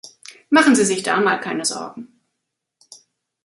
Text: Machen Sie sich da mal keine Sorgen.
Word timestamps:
Machen 0.49 0.73
Sie 0.75 0.83
sich 0.83 1.03
da 1.03 1.19
mal 1.19 1.39
keine 1.39 1.63
Sorgen. 1.63 2.07